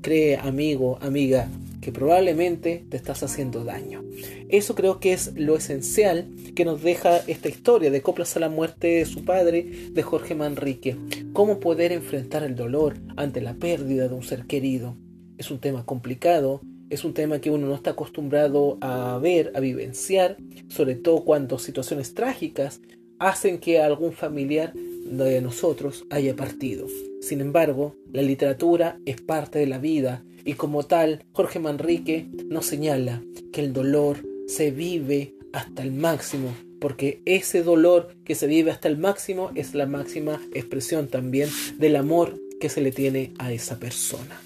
cree 0.01 0.35
amigo, 0.35 0.97
amiga, 0.99 1.47
que 1.79 1.93
probablemente 1.93 2.83
te 2.89 2.97
estás 2.97 3.23
haciendo 3.23 3.63
daño. 3.63 4.03
Eso 4.49 4.75
creo 4.75 4.99
que 4.99 5.13
es 5.13 5.33
lo 5.37 5.55
esencial 5.55 6.27
que 6.53 6.65
nos 6.65 6.81
deja 6.81 7.19
esta 7.27 7.47
historia 7.47 7.89
de 7.89 8.01
Coplas 8.01 8.35
a 8.35 8.41
la 8.41 8.49
muerte 8.49 8.87
de 8.87 9.05
su 9.05 9.23
padre, 9.23 9.89
de 9.93 10.03
Jorge 10.03 10.35
Manrique. 10.35 10.97
Cómo 11.31 11.61
poder 11.61 11.93
enfrentar 11.93 12.43
el 12.43 12.57
dolor 12.57 12.97
ante 13.15 13.39
la 13.39 13.53
pérdida 13.53 14.09
de 14.09 14.13
un 14.13 14.23
ser 14.23 14.45
querido. 14.45 14.97
Es 15.37 15.49
un 15.49 15.59
tema 15.59 15.85
complicado, 15.85 16.59
es 16.89 17.05
un 17.05 17.13
tema 17.13 17.39
que 17.39 17.49
uno 17.49 17.67
no 17.67 17.75
está 17.75 17.91
acostumbrado 17.91 18.77
a 18.81 19.17
ver, 19.19 19.53
a 19.55 19.61
vivenciar, 19.61 20.35
sobre 20.67 20.95
todo 20.95 21.23
cuando 21.23 21.59
situaciones 21.59 22.13
trágicas 22.13 22.81
hacen 23.21 23.59
que 23.59 23.79
algún 23.79 24.13
familiar 24.13 24.73
de 24.73 25.41
nosotros 25.41 26.05
haya 26.09 26.35
partido. 26.35 26.87
Sin 27.21 27.39
embargo, 27.39 27.95
la 28.11 28.23
literatura 28.23 28.97
es 29.05 29.21
parte 29.21 29.59
de 29.59 29.67
la 29.67 29.77
vida 29.77 30.23
y 30.43 30.53
como 30.53 30.83
tal, 30.83 31.23
Jorge 31.33 31.59
Manrique 31.59 32.27
nos 32.49 32.65
señala 32.65 33.21
que 33.53 33.61
el 33.61 33.73
dolor 33.73 34.17
se 34.47 34.71
vive 34.71 35.35
hasta 35.53 35.83
el 35.83 35.91
máximo, 35.91 36.55
porque 36.79 37.21
ese 37.25 37.61
dolor 37.61 38.15
que 38.25 38.33
se 38.33 38.47
vive 38.47 38.71
hasta 38.71 38.87
el 38.87 38.97
máximo 38.97 39.51
es 39.53 39.75
la 39.75 39.85
máxima 39.85 40.41
expresión 40.53 41.07
también 41.07 41.49
del 41.77 41.97
amor 41.97 42.39
que 42.59 42.69
se 42.69 42.81
le 42.81 42.91
tiene 42.91 43.33
a 43.37 43.51
esa 43.51 43.77
persona. 43.77 44.41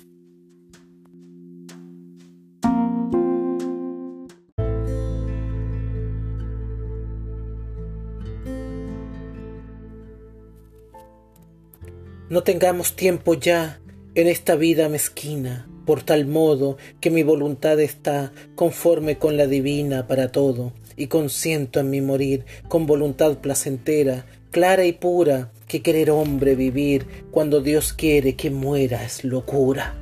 No 12.27 12.41
tengamos 12.41 12.96
tiempo 12.96 13.36
ya 13.36 13.79
en 14.15 14.27
esta 14.27 14.55
vida 14.55 14.89
mezquina, 14.89 15.67
por 15.86 16.01
tal 16.01 16.25
modo 16.25 16.75
que 17.00 17.12
mi 17.12 17.22
voluntad 17.22 17.79
está 17.79 18.32
conforme 18.55 19.20
con 19.20 19.38
la 19.38 19.46
divina 19.46 20.08
para 20.08 20.32
todo, 20.32 20.74
y 20.98 21.05
consiento 21.05 21.79
en 21.79 21.91
mi 21.91 22.01
morir 22.01 22.44
con 22.67 22.88
voluntad 22.88 23.38
placentera, 23.38 24.25
clara 24.50 24.86
y 24.86 24.94
pura, 24.94 25.51
que 25.67 25.84
querer 25.84 26.10
hombre 26.10 26.55
vivir 26.55 27.05
cuando 27.29 27.62
Dios 27.62 27.94
quiere 27.94 28.36
que 28.36 28.50
muera 28.50 29.03
es 29.03 29.24
locura. 29.24 29.94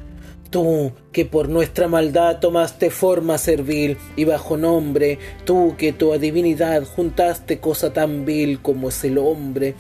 Tú 0.50 0.92
que 1.12 1.26
por 1.26 1.50
nuestra 1.50 1.88
maldad 1.88 2.40
tomaste 2.40 2.92
forma 2.92 3.40
servil 3.40 3.98
y 4.16 4.24
bajo 4.24 4.56
nombre, 4.56 5.18
tú 5.46 5.74
que 5.80 5.94
tu 5.94 6.12
divinidad 6.20 6.86
juntaste 6.86 7.60
cosa 7.60 7.92
tan 7.92 8.24
vil 8.24 8.62
como 8.62 8.90
es 8.90 9.04
el 9.04 9.18
hombre, 9.18 9.74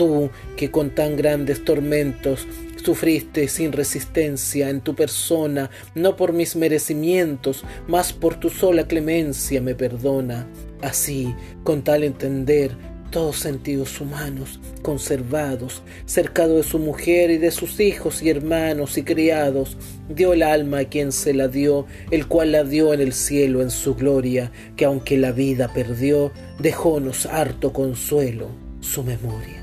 tú 0.00 0.30
que 0.56 0.70
con 0.70 0.94
tan 0.94 1.14
grandes 1.14 1.62
tormentos 1.62 2.46
sufriste 2.82 3.48
sin 3.48 3.70
resistencia 3.70 4.70
en 4.70 4.80
tu 4.80 4.94
persona, 4.94 5.68
no 5.94 6.16
por 6.16 6.32
mis 6.32 6.56
merecimientos, 6.56 7.64
mas 7.86 8.14
por 8.14 8.40
tu 8.40 8.48
sola 8.48 8.88
clemencia 8.88 9.60
me 9.60 9.74
perdona. 9.74 10.46
Así, 10.80 11.34
con 11.64 11.82
tal 11.82 12.02
entender, 12.02 12.74
todos 13.10 13.36
sentidos 13.36 14.00
humanos 14.00 14.58
conservados, 14.80 15.82
cercado 16.06 16.56
de 16.56 16.62
su 16.62 16.78
mujer 16.78 17.30
y 17.30 17.36
de 17.36 17.50
sus 17.50 17.78
hijos 17.78 18.22
y 18.22 18.30
hermanos 18.30 18.96
y 18.96 19.02
criados, 19.02 19.76
dio 20.08 20.32
el 20.32 20.42
alma 20.42 20.78
a 20.78 20.84
quien 20.86 21.12
se 21.12 21.34
la 21.34 21.48
dio, 21.48 21.84
el 22.10 22.26
cual 22.26 22.52
la 22.52 22.64
dio 22.64 22.94
en 22.94 23.02
el 23.02 23.12
cielo 23.12 23.60
en 23.60 23.70
su 23.70 23.94
gloria, 23.96 24.50
que 24.76 24.86
aunque 24.86 25.18
la 25.18 25.32
vida 25.32 25.70
perdió, 25.74 26.32
dejónos 26.58 27.26
harto 27.26 27.74
consuelo 27.74 28.46
su 28.80 29.04
memoria. 29.04 29.59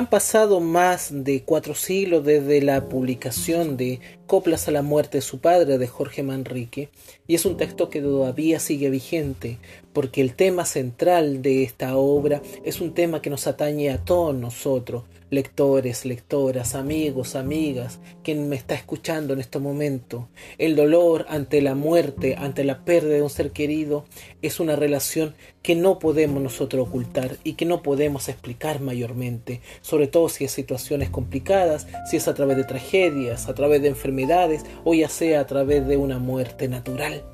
Han 0.00 0.06
pasado 0.08 0.60
más 0.60 1.10
de 1.12 1.42
cuatro 1.42 1.74
siglos 1.74 2.24
desde 2.24 2.62
la 2.62 2.88
publicación 2.88 3.76
de 3.76 4.00
Coplas 4.30 4.68
a 4.68 4.70
la 4.70 4.82
muerte 4.82 5.18
de 5.18 5.22
su 5.22 5.40
padre 5.40 5.76
de 5.76 5.88
Jorge 5.88 6.22
Manrique 6.22 6.88
y 7.26 7.34
es 7.34 7.44
un 7.44 7.56
texto 7.56 7.90
que 7.90 8.00
todavía 8.00 8.60
sigue 8.60 8.88
vigente 8.88 9.58
porque 9.92 10.20
el 10.20 10.34
tema 10.34 10.64
central 10.64 11.42
de 11.42 11.64
esta 11.64 11.96
obra 11.96 12.40
es 12.64 12.80
un 12.80 12.94
tema 12.94 13.22
que 13.22 13.30
nos 13.30 13.48
atañe 13.48 13.90
a 13.90 13.98
todos 13.98 14.34
nosotros, 14.34 15.02
lectores, 15.30 16.04
lectoras, 16.04 16.74
amigos, 16.74 17.34
amigas, 17.34 18.00
quien 18.22 18.48
me 18.48 18.56
está 18.56 18.74
escuchando 18.74 19.32
en 19.32 19.40
este 19.40 19.58
momento. 19.58 20.28
El 20.58 20.76
dolor 20.76 21.26
ante 21.28 21.62
la 21.62 21.74
muerte, 21.74 22.36
ante 22.36 22.64
la 22.64 22.84
pérdida 22.84 23.14
de 23.14 23.22
un 23.22 23.30
ser 23.30 23.50
querido, 23.50 24.04
es 24.42 24.60
una 24.60 24.76
relación 24.76 25.34
que 25.62 25.74
no 25.74 25.98
podemos 25.98 26.42
nosotros 26.42 26.88
ocultar 26.88 27.36
y 27.44 27.54
que 27.54 27.66
no 27.66 27.82
podemos 27.82 28.28
explicar 28.28 28.80
mayormente, 28.80 29.60
sobre 29.82 30.06
todo 30.06 30.28
si 30.28 30.44
es 30.44 30.52
situaciones 30.52 31.10
complicadas, 31.10 31.86
si 32.10 32.16
es 32.16 32.28
a 32.28 32.34
través 32.34 32.56
de 32.56 32.64
tragedias, 32.64 33.48
a 33.48 33.54
través 33.54 33.82
de 33.82 33.88
enfermedades 34.20 34.64
o 34.84 34.94
ya 34.94 35.08
sea 35.08 35.40
a 35.40 35.46
través 35.46 35.86
de 35.86 35.96
una 35.96 36.18
muerte 36.18 36.68
natural. 36.68 37.24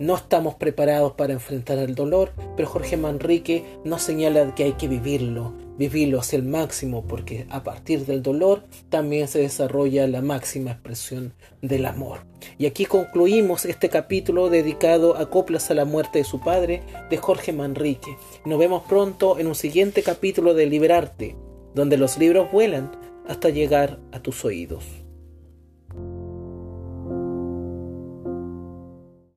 No 0.00 0.16
estamos 0.16 0.56
preparados 0.56 1.12
para 1.12 1.34
enfrentar 1.34 1.78
el 1.78 1.94
dolor, 1.94 2.32
pero 2.56 2.68
Jorge 2.68 2.96
Manrique 2.96 3.64
nos 3.84 4.02
señala 4.02 4.52
que 4.56 4.64
hay 4.64 4.72
que 4.72 4.88
vivirlo, 4.88 5.54
vivirlo 5.78 6.18
hacia 6.18 6.36
el 6.36 6.42
máximo, 6.42 7.04
porque 7.06 7.46
a 7.48 7.62
partir 7.62 8.04
del 8.04 8.20
dolor 8.20 8.64
también 8.88 9.28
se 9.28 9.38
desarrolla 9.38 10.08
la 10.08 10.20
máxima 10.20 10.72
expresión 10.72 11.32
del 11.62 11.86
amor. 11.86 12.26
Y 12.58 12.66
aquí 12.66 12.86
concluimos 12.86 13.64
este 13.66 13.88
capítulo 13.88 14.50
dedicado 14.50 15.16
a 15.16 15.30
Coplas 15.30 15.70
a 15.70 15.74
la 15.74 15.84
muerte 15.84 16.18
de 16.18 16.24
su 16.24 16.40
padre 16.40 16.82
de 17.08 17.16
Jorge 17.16 17.52
Manrique. 17.52 18.16
Nos 18.44 18.58
vemos 18.58 18.82
pronto 18.88 19.38
en 19.38 19.46
un 19.46 19.54
siguiente 19.54 20.02
capítulo 20.02 20.54
de 20.54 20.66
Liberarte, 20.66 21.36
donde 21.72 21.98
los 21.98 22.18
libros 22.18 22.50
vuelan 22.50 22.90
hasta 23.28 23.48
llegar 23.48 24.00
a 24.10 24.18
tus 24.18 24.44
oídos. 24.44 25.03